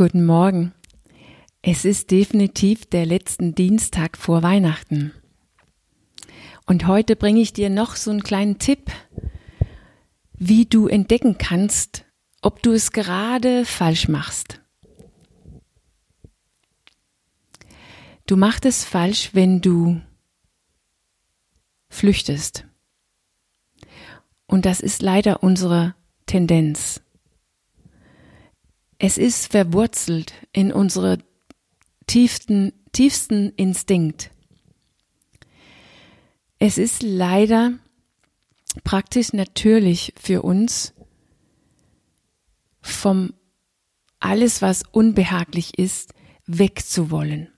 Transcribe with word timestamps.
Guten 0.00 0.24
Morgen. 0.24 0.72
Es 1.60 1.84
ist 1.84 2.10
definitiv 2.10 2.86
der 2.86 3.04
letzte 3.04 3.52
Dienstag 3.52 4.16
vor 4.16 4.42
Weihnachten. 4.42 5.12
Und 6.64 6.86
heute 6.86 7.16
bringe 7.16 7.42
ich 7.42 7.52
dir 7.52 7.68
noch 7.68 7.96
so 7.96 8.10
einen 8.10 8.22
kleinen 8.22 8.58
Tipp, 8.58 8.90
wie 10.32 10.64
du 10.64 10.88
entdecken 10.88 11.36
kannst, 11.36 12.06
ob 12.40 12.62
du 12.62 12.72
es 12.72 12.92
gerade 12.92 13.66
falsch 13.66 14.08
machst. 14.08 14.62
Du 18.26 18.38
machst 18.38 18.64
es 18.64 18.86
falsch, 18.86 19.34
wenn 19.34 19.60
du 19.60 20.00
flüchtest. 21.90 22.64
Und 24.46 24.64
das 24.64 24.80
ist 24.80 25.02
leider 25.02 25.42
unsere 25.42 25.94
Tendenz. 26.24 27.02
Es 29.02 29.16
ist 29.16 29.50
verwurzelt 29.50 30.34
in 30.52 30.74
unsere 30.74 31.20
tiefsten, 32.06 32.74
tiefsten 32.92 33.50
Instinkt. 33.56 34.30
Es 36.58 36.76
ist 36.76 37.02
leider 37.02 37.78
praktisch 38.84 39.32
natürlich 39.32 40.12
für 40.20 40.42
uns, 40.42 40.92
vom 42.82 43.32
alles, 44.18 44.60
was 44.60 44.82
unbehaglich 44.92 45.78
ist, 45.78 46.12
wegzuwollen. 46.44 47.48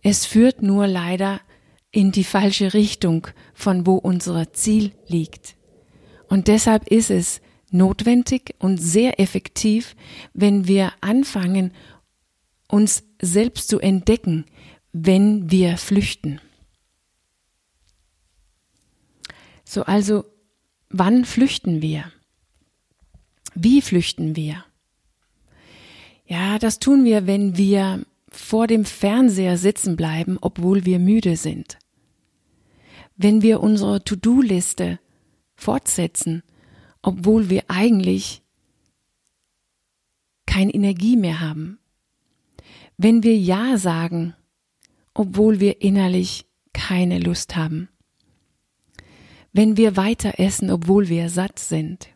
Es 0.00 0.26
führt 0.26 0.62
nur 0.62 0.86
leider 0.86 1.40
in 1.90 2.12
die 2.12 2.22
falsche 2.22 2.72
Richtung, 2.72 3.26
von 3.52 3.84
wo 3.84 3.96
unser 3.96 4.52
Ziel 4.52 4.92
liegt. 5.08 5.56
Und 6.28 6.46
deshalb 6.46 6.86
ist 6.86 7.10
es 7.10 7.40
notwendig 7.70 8.54
und 8.58 8.78
sehr 8.78 9.20
effektiv, 9.20 9.96
wenn 10.32 10.66
wir 10.66 10.92
anfangen, 11.00 11.72
uns 12.68 13.04
selbst 13.20 13.68
zu 13.68 13.78
entdecken, 13.78 14.44
wenn 14.92 15.50
wir 15.50 15.76
flüchten. 15.76 16.40
So, 19.64 19.82
also, 19.82 20.24
wann 20.88 21.24
flüchten 21.24 21.82
wir? 21.82 22.10
Wie 23.54 23.82
flüchten 23.82 24.36
wir? 24.36 24.64
Ja, 26.26 26.58
das 26.58 26.78
tun 26.78 27.04
wir, 27.04 27.26
wenn 27.26 27.56
wir 27.56 28.04
vor 28.30 28.66
dem 28.66 28.84
Fernseher 28.84 29.56
sitzen 29.56 29.96
bleiben, 29.96 30.38
obwohl 30.40 30.84
wir 30.84 30.98
müde 30.98 31.36
sind. 31.36 31.78
Wenn 33.16 33.42
wir 33.42 33.60
unsere 33.60 34.04
To-Do-Liste 34.04 34.98
fortsetzen, 35.54 36.42
obwohl 37.06 37.50
wir 37.50 37.62
eigentlich 37.68 38.42
keine 40.44 40.74
Energie 40.74 41.16
mehr 41.16 41.40
haben. 41.40 41.78
Wenn 42.96 43.22
wir 43.22 43.36
Ja 43.36 43.78
sagen, 43.78 44.34
obwohl 45.14 45.60
wir 45.60 45.82
innerlich 45.82 46.46
keine 46.72 47.20
Lust 47.20 47.54
haben. 47.54 47.88
Wenn 49.52 49.76
wir 49.76 49.96
weiter 49.96 50.40
essen, 50.40 50.68
obwohl 50.68 51.08
wir 51.08 51.30
satt 51.30 51.60
sind. 51.60 52.08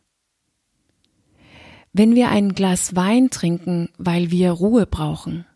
Wenn 1.93 2.17
wir 2.17 2.31
ein 2.31 2.55
Glas 2.55 2.97
Wein 2.97 3.31
trinken, 3.31 3.91
weil 3.97 4.33
wir 4.33 4.51
Ruhe 4.51 4.87
brauchen. 4.87 5.47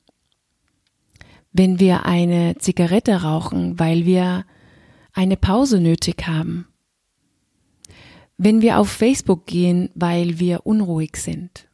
Wenn 1.50 1.80
wir 1.80 2.06
eine 2.06 2.56
Zigarette 2.58 3.22
rauchen, 3.22 3.80
weil 3.80 4.06
wir 4.06 4.46
eine 5.12 5.36
Pause 5.36 5.80
nötig 5.80 6.24
haben 6.28 6.68
wenn 8.36 8.60
wir 8.60 8.78
auf 8.78 8.90
Facebook 8.90 9.46
gehen, 9.46 9.90
weil 9.94 10.38
wir 10.38 10.66
unruhig 10.66 11.16
sind. 11.16 11.68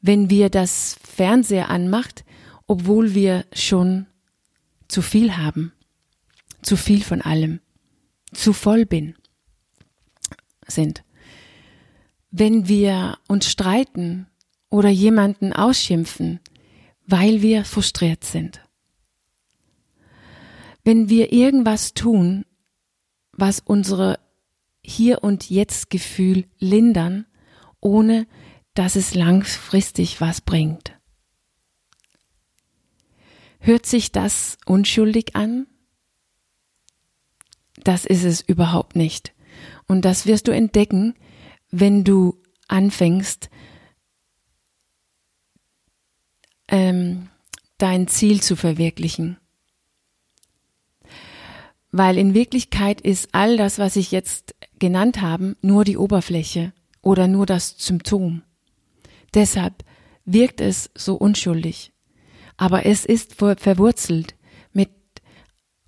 Wenn 0.00 0.30
wir 0.30 0.48
das 0.48 0.96
Fernseher 1.02 1.68
anmacht, 1.70 2.24
obwohl 2.66 3.14
wir 3.14 3.44
schon 3.52 4.06
zu 4.86 5.02
viel 5.02 5.36
haben, 5.36 5.72
zu 6.62 6.76
viel 6.76 7.02
von 7.02 7.20
allem, 7.20 7.60
zu 8.32 8.52
voll 8.52 8.86
bin, 8.86 9.14
sind. 10.66 11.02
Wenn 12.30 12.68
wir 12.68 13.18
uns 13.26 13.50
streiten 13.50 14.26
oder 14.70 14.90
jemanden 14.90 15.52
ausschimpfen, 15.52 16.40
weil 17.06 17.40
wir 17.40 17.64
frustriert 17.64 18.22
sind. 18.22 18.60
Wenn 20.84 21.08
wir 21.08 21.32
irgendwas 21.32 21.94
tun, 21.94 22.44
was 23.32 23.60
unsere 23.60 24.18
hier 24.88 25.22
und 25.22 25.50
jetzt 25.50 25.90
Gefühl 25.90 26.46
lindern, 26.58 27.26
ohne 27.80 28.26
dass 28.74 28.96
es 28.96 29.14
langfristig 29.14 30.20
was 30.20 30.40
bringt. 30.40 30.98
Hört 33.60 33.86
sich 33.86 34.12
das 34.12 34.56
unschuldig 34.64 35.36
an? 35.36 35.66
Das 37.84 38.06
ist 38.06 38.24
es 38.24 38.40
überhaupt 38.40 38.96
nicht. 38.96 39.34
Und 39.86 40.04
das 40.04 40.26
wirst 40.26 40.48
du 40.48 40.52
entdecken, 40.52 41.14
wenn 41.70 42.04
du 42.04 42.40
anfängst, 42.68 43.50
ähm, 46.68 47.28
dein 47.76 48.08
Ziel 48.08 48.42
zu 48.42 48.56
verwirklichen. 48.56 49.38
Weil 51.90 52.18
in 52.18 52.34
Wirklichkeit 52.34 53.00
ist 53.00 53.30
all 53.32 53.56
das, 53.56 53.78
was 53.78 53.96
ich 53.96 54.12
jetzt 54.12 54.54
genannt 54.78 55.20
habe, 55.20 55.56
nur 55.60 55.84
die 55.84 55.96
Oberfläche 55.96 56.72
oder 57.02 57.28
nur 57.28 57.46
das 57.46 57.74
Symptom. 57.78 58.42
Deshalb 59.34 59.84
wirkt 60.24 60.60
es 60.60 60.90
so 60.94 61.14
unschuldig. 61.14 61.92
Aber 62.56 62.86
es 62.86 63.04
ist 63.04 63.34
verwurzelt 63.34 64.34
mit 64.72 64.90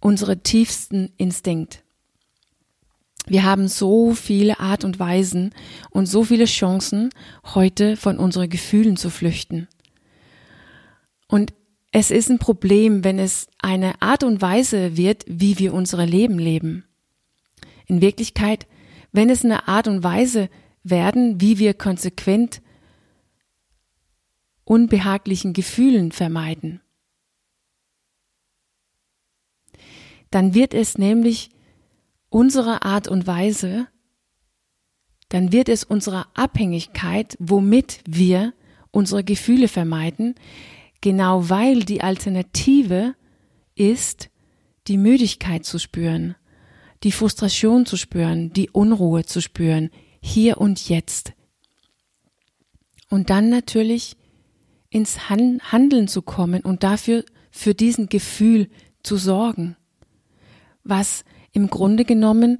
unserem 0.00 0.42
tiefsten 0.42 1.12
Instinkt. 1.16 1.82
Wir 3.26 3.44
haben 3.44 3.68
so 3.68 4.14
viele 4.14 4.60
Art 4.60 4.84
und 4.84 4.98
Weisen 4.98 5.52
und 5.90 6.06
so 6.06 6.24
viele 6.24 6.46
Chancen, 6.46 7.10
heute 7.54 7.96
von 7.96 8.18
unseren 8.18 8.48
Gefühlen 8.48 8.96
zu 8.96 9.10
flüchten. 9.10 9.68
Und 11.28 11.52
es 11.92 12.10
ist 12.10 12.30
ein 12.30 12.38
Problem, 12.38 13.04
wenn 13.04 13.18
es 13.18 13.48
eine 13.58 14.00
Art 14.00 14.22
und 14.24 14.40
Weise 14.40 14.96
wird, 14.96 15.24
wie 15.26 15.58
wir 15.58 15.74
unsere 15.74 16.04
Leben 16.04 16.38
leben. 16.38 16.84
In 17.86 18.00
Wirklichkeit, 18.00 18.66
wenn 19.12 19.30
es 19.30 19.44
eine 19.44 19.68
Art 19.68 19.88
und 19.88 20.02
Weise 20.02 20.48
werden, 20.82 21.40
wie 21.40 21.58
wir 21.58 21.74
konsequent 21.74 22.62
unbehaglichen 24.64 25.52
Gefühlen 25.52 26.12
vermeiden. 26.12 26.80
Dann 30.30 30.54
wird 30.54 30.74
es 30.74 30.96
nämlich 30.96 31.50
unsere 32.28 32.82
Art 32.82 33.08
und 33.08 33.26
Weise, 33.26 33.88
dann 35.28 35.52
wird 35.52 35.68
es 35.68 35.82
unsere 35.82 36.26
Abhängigkeit, 36.36 37.36
womit 37.40 38.00
wir 38.06 38.52
unsere 38.92 39.24
Gefühle 39.24 39.66
vermeiden, 39.66 40.34
Genau 41.00 41.48
weil 41.48 41.84
die 41.84 42.02
Alternative 42.02 43.14
ist, 43.74 44.28
die 44.86 44.98
Müdigkeit 44.98 45.64
zu 45.64 45.78
spüren, 45.78 46.36
die 47.02 47.12
Frustration 47.12 47.86
zu 47.86 47.96
spüren, 47.96 48.52
die 48.52 48.70
Unruhe 48.70 49.24
zu 49.24 49.40
spüren, 49.40 49.90
hier 50.20 50.58
und 50.58 50.88
jetzt. 50.88 51.32
Und 53.08 53.30
dann 53.30 53.48
natürlich 53.48 54.16
ins 54.90 55.30
Handeln 55.30 56.08
zu 56.08 56.22
kommen 56.22 56.62
und 56.62 56.82
dafür 56.82 57.24
für 57.50 57.74
diesen 57.74 58.08
Gefühl 58.08 58.68
zu 59.02 59.16
sorgen, 59.16 59.76
was 60.84 61.24
im 61.52 61.68
Grunde 61.68 62.04
genommen 62.04 62.58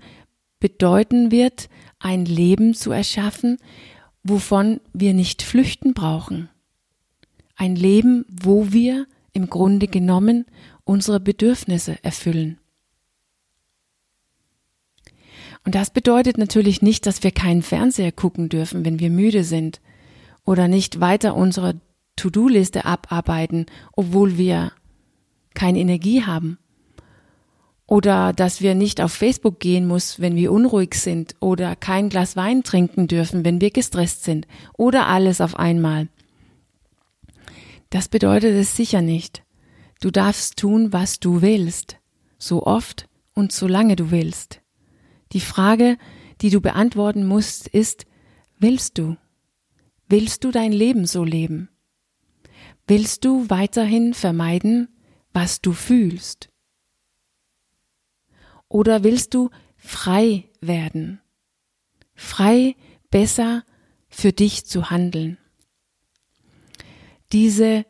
bedeuten 0.59 1.31
wird, 1.31 1.69
ein 1.99 2.25
Leben 2.25 2.75
zu 2.75 2.93
erschaffen, 2.93 3.59
wovon 4.23 4.81
wir 4.93 5.15
nicht 5.15 5.43
flüchten 5.43 5.95
brauchen. 5.95 6.49
Ein 7.57 7.77
Leben, 7.77 8.25
wo 8.29 8.73
wir 8.73 9.07
im 9.33 9.49
Grunde 9.51 9.87
genommen 9.87 10.47
unsere 10.85 11.21
Bedürfnisse 11.21 12.03
erfüllen. 12.03 12.60
Und 15.65 15.75
das 15.75 15.91
bedeutet 15.91 16.39
natürlich 16.39 16.83
nicht, 16.83 17.07
dass 17.07 17.23
wir 17.23 17.31
keinen 17.31 17.63
Fernseher 17.63 18.13
gucken 18.13 18.49
dürfen, 18.49 18.85
wenn 18.85 18.99
wir 18.99 19.11
müde 19.11 19.45
sind 19.45 19.81
oder 20.45 20.69
nicht 20.69 21.01
weiter 21.01 21.35
unsere 21.37 21.81
To-Do-Liste 22.17 22.85
abarbeiten, 22.85 23.67
obwohl 23.93 24.39
wir 24.39 24.73
keine 25.55 25.79
Energie 25.79 26.25
haben. 26.25 26.59
Oder 27.87 28.33
dass 28.33 28.61
wir 28.61 28.75
nicht 28.75 29.01
auf 29.01 29.13
Facebook 29.13 29.59
gehen 29.59 29.87
muss, 29.87 30.21
wenn 30.21 30.37
wir 30.37 30.53
unruhig 30.53 30.95
sind 30.95 31.35
oder 31.41 31.75
kein 31.75 32.09
Glas 32.09 32.37
Wein 32.37 32.63
trinken 32.63 33.09
dürfen, 33.09 33.45
wenn 33.45 33.61
wir 33.61 33.71
gestresst 33.71 34.23
sind 34.23 34.47
oder 34.79 35.09
alles 35.09 35.41
auf 35.41 35.57
einmal. 35.57 36.09
Das 37.91 38.09
bedeutet 38.09 38.55
es 38.55 38.77
sicher 38.77 39.03
nicht. 39.03 39.43
Du 40.01 40.13
darfst 40.13 40.57
tun, 40.57 40.93
was 40.93 41.19
du 41.19 41.43
willst, 41.43 41.97
so 42.39 42.65
oft 42.65 43.09
und 43.35 43.51
so 43.51 43.67
lange 43.67 43.97
du 43.97 44.13
willst. 44.13 44.60
Die 45.33 45.41
Frage, 45.41 45.97
die 46.41 46.51
du 46.51 46.61
beantworten 46.61 47.25
musst, 47.25 47.69
ist, 47.69 48.07
willst 48.59 48.99
du? 48.99 49.17
Willst 50.09 50.43
du 50.45 50.51
dein 50.51 50.73
Leben 50.73 51.07
so 51.07 51.25
leben? 51.25 51.69
Willst 52.87 53.25
du 53.25 53.49
weiterhin 53.49 54.15
vermeiden, 54.15 54.89
was 55.33 55.61
du 55.61 55.73
fühlst? 55.73 56.49
Oder 58.69 59.05
willst 59.05 59.35
du 59.35 59.51
frei 59.77 60.49
werden? 60.61 61.21
Frei 62.15 62.75
besser 63.11 63.65
für 64.09 64.33
dich 64.33 64.67
zu 64.67 64.91
handeln. 64.91 65.39
Diese, 67.33 67.87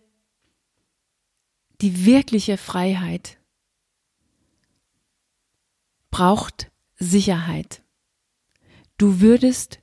die 1.80 2.04
wirkliche 2.04 2.58
Freiheit 2.58 3.38
braucht 6.10 6.70
Sicherheit. 7.00 7.82
Du 8.98 9.20
würdest 9.20 9.80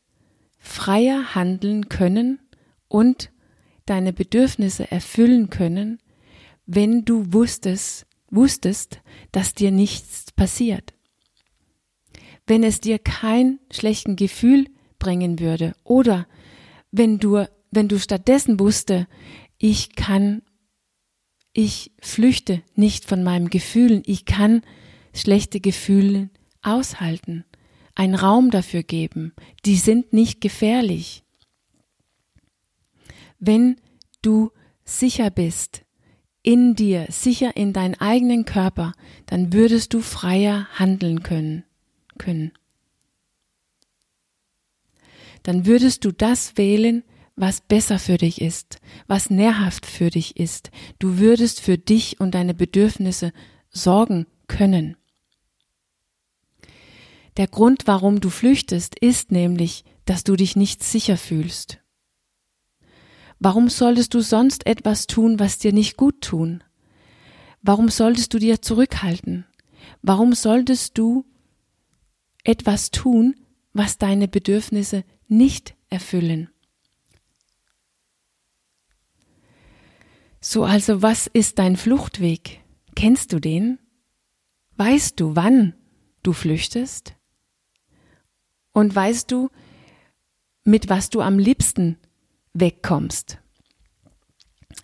freier 0.60 1.36
handeln 1.36 1.90
können 1.90 2.40
und 2.88 3.32
deine 3.86 4.14
Bedürfnisse 4.14 4.90
erfüllen 4.92 5.50
können, 5.50 6.00
wenn 6.66 7.04
du 7.04 7.34
wusstest, 7.34 8.06
wusstest, 8.30 9.02
dass 9.32 9.54
dir 9.54 9.72
nichts 9.72 10.32
passiert. 10.32 10.94
Wenn 12.46 12.64
es 12.64 12.80
dir 12.80 13.00
kein 13.00 13.60
schlechten 13.72 14.16
Gefühl 14.16 14.68
bringen 15.00 15.40
würde 15.40 15.74
oder 15.84 16.28
wenn 16.92 17.20
du, 17.20 17.48
wenn 17.72 17.88
du 17.88 18.00
stattdessen 18.00 18.60
wusste, 18.60 19.08
ich 19.58 19.96
kann, 19.96 20.44
ich 21.54 21.92
flüchte 22.00 22.62
nicht 22.76 23.06
von 23.06 23.24
meinem 23.24 23.50
Gefühlen, 23.50 24.04
ich 24.06 24.26
kann 24.26 24.62
schlechte 25.14 25.60
Gefühle 25.60 26.30
aushalten, 26.68 27.46
einen 27.96 28.16
Raum 28.16 28.52
dafür 28.52 28.84
geben, 28.84 29.34
die 29.66 29.78
sind 29.78 30.14
nicht 30.14 30.42
gefährlich. 30.42 31.24
Wenn 33.40 33.78
du 34.22 34.52
sicher 34.84 35.30
bist 35.30 35.84
in 36.44 36.76
dir, 36.76 37.08
sicher 37.10 37.58
in 37.58 37.74
deinen 37.74 37.96
eigenen 37.96 38.46
Körper, 38.46 38.94
dann 39.26 39.54
würdest 39.54 39.94
du 39.94 40.02
freier 40.02 40.68
handeln 40.74 41.24
können, 41.24 41.64
können. 42.18 42.52
Dann 45.44 45.66
würdest 45.66 46.06
du 46.06 46.12
das 46.12 46.58
wählen, 46.58 47.04
was 47.36 47.62
besser 47.62 48.00
für 48.00 48.18
dich 48.18 48.42
ist, 48.42 48.80
was 49.08 49.30
nährhaft 49.30 49.86
für 49.86 50.10
dich 50.10 50.38
ist. 50.38 50.72
Du 51.00 51.20
würdest 51.20 51.62
für 51.62 51.78
dich 51.78 52.20
und 52.20 52.34
deine 52.34 52.54
Bedürfnisse 52.54 53.32
sorgen 53.70 54.26
können. 54.48 54.98
Der 57.38 57.48
Grund, 57.48 57.86
warum 57.86 58.20
du 58.20 58.32
flüchtest, 58.32 58.98
ist 58.98 59.32
nämlich, 59.32 59.86
dass 60.06 60.24
du 60.24 60.36
dich 60.36 60.56
nicht 60.56 60.84
sicher 60.84 61.18
fühlst. 61.18 61.80
Warum 63.40 63.70
solltest 63.70 64.16
du 64.16 64.22
sonst 64.22 64.66
etwas 64.66 65.06
tun, 65.06 65.40
was 65.40 65.60
dir 65.60 65.72
nicht 65.72 65.98
gut 65.98 66.22
tun? 66.22 66.64
Warum 67.62 67.90
solltest 67.90 68.34
du 68.34 68.40
dir 68.40 68.62
zurückhalten? 68.64 69.46
Warum 70.02 70.34
solltest 70.34 70.98
du 70.98 71.26
etwas 72.44 72.90
tun, 72.90 73.36
was 73.74 74.00
deine 74.00 74.28
Bedürfnisse 74.28 75.04
nicht 75.28 75.76
erfüllen? 75.90 76.50
So 80.42 80.64
also, 80.64 81.04
was 81.04 81.28
ist 81.28 81.60
dein 81.60 81.78
Fluchtweg? 81.78 82.64
Kennst 82.96 83.34
du 83.34 83.40
den? 83.40 83.78
Weißt 84.78 85.20
du, 85.20 85.36
wann 85.36 85.76
du 86.24 86.34
flüchtest? 86.34 87.17
Und 88.78 88.96
weißt 88.96 89.32
du, 89.32 89.50
mit 90.64 90.88
was 90.88 91.10
du 91.10 91.22
am 91.22 91.40
liebsten 91.40 91.98
wegkommst? 92.54 93.40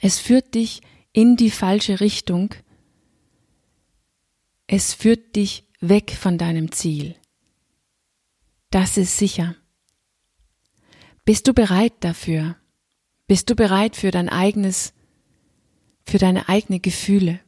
Es 0.01 0.17
führt 0.17 0.55
dich 0.55 0.81
in 1.11 1.37
die 1.37 1.51
falsche 1.51 1.99
Richtung. 1.99 2.55
Es 4.65 4.95
führt 4.95 5.35
dich 5.35 5.67
weg 5.79 6.09
von 6.19 6.39
deinem 6.39 6.71
Ziel. 6.71 7.15
Das 8.71 8.97
ist 8.97 9.15
sicher. 9.15 9.55
Bist 11.23 11.47
du 11.47 11.53
bereit 11.53 11.93
dafür? 11.99 12.55
Bist 13.27 13.51
du 13.51 13.55
bereit 13.55 13.95
für 13.95 14.09
dein 14.09 14.27
eigenes, 14.27 14.91
für 16.03 16.17
deine 16.17 16.49
eigene 16.49 16.79
Gefühle? 16.79 17.39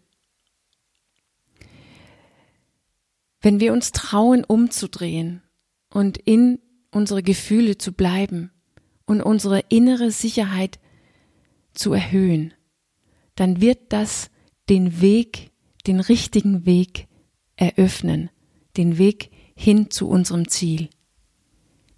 Wenn 3.41 3.59
wir 3.59 3.73
uns 3.73 3.91
trauen, 3.91 4.43
umzudrehen 4.43 5.41
und 5.95 6.17
in 6.17 6.59
unsere 6.91 7.23
Gefühle 7.23 7.77
zu 7.77 7.93
bleiben 7.93 8.51
und 9.05 9.21
unsere 9.21 9.61
innere 9.69 10.11
Sicherheit 10.11 10.77
zu 11.73 11.93
erhöhen, 11.93 12.53
dann 13.35 13.61
wird 13.61 13.93
das 13.93 14.29
den 14.67 14.99
Weg, 14.99 15.51
den 15.87 16.01
richtigen 16.01 16.65
Weg 16.65 17.07
eröffnen, 17.55 18.29
den 18.75 18.97
Weg 18.97 19.31
hin 19.55 19.89
zu 19.89 20.09
unserem 20.09 20.49
Ziel. 20.49 20.89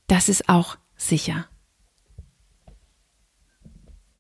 Das 0.05 0.29
ist 0.29 0.47
auch 0.47 0.77
sicher. 0.95 1.49